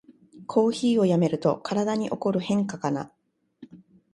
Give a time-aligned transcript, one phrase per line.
[0.47, 3.11] コーヒーをやめると体に起こる変化かな